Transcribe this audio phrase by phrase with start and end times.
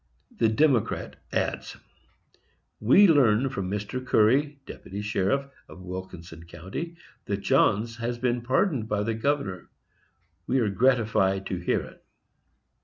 [0.35, 1.77] The Democrat adds:
[2.79, 4.03] We learn from Mr.
[4.03, 9.69] Curry, deputy sheriff, of Wilkinson County, that Johns has been pardoned by the governor.
[10.47, 12.03] We are gratified to hear it.